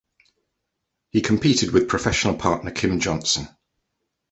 [1.11, 3.47] He competed with professional partner Kym Johnson.